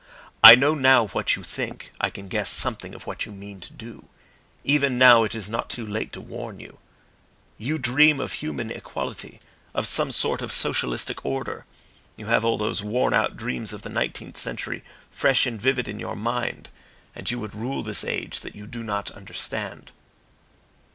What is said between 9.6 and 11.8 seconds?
of some sort of socialistic order